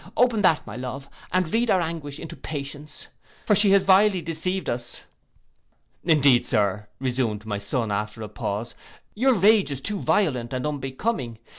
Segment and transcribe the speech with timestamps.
[0.17, 3.05] Open that, my love, and read our anguish into patience,
[3.45, 8.73] for she has vilely deceived us.'—'Indeed, Sir,' resumed my son, after a pause,
[9.13, 11.37] 'your rage is too violent and unbecoming.